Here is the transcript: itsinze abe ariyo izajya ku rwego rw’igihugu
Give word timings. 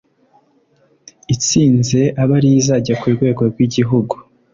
itsinze 1.35 1.99
abe 2.21 2.33
ariyo 2.37 2.57
izajya 2.61 2.93
ku 3.01 3.07
rwego 3.15 3.41
rw’igihugu 3.51 4.15